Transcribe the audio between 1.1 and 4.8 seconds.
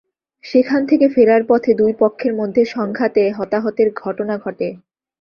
ফেরার পথে দুই পক্ষের মধ্যে সংঘাতে হতাহতের ঘটনা ঘটে।